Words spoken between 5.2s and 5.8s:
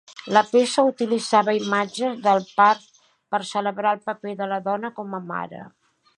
a mare.